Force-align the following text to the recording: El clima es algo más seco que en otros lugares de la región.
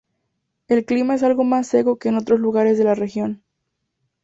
El 0.67 0.83
clima 0.85 1.13
es 1.13 1.21
algo 1.21 1.43
más 1.43 1.67
seco 1.67 1.99
que 1.99 2.09
en 2.09 2.15
otros 2.17 2.39
lugares 2.39 2.79
de 2.79 2.83
la 2.85 2.95
región. 2.95 3.43